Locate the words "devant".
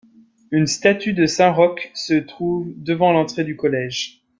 2.77-3.11